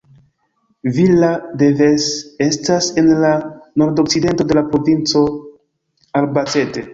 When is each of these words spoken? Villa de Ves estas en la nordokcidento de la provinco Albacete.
Villa 0.95 1.27
de 1.59 1.67
Ves 1.81 2.05
estas 2.47 2.87
en 3.03 3.11
la 3.25 3.35
nordokcidento 3.83 4.43
de 4.53 4.59
la 4.61 4.65
provinco 4.73 5.23
Albacete. 6.23 6.87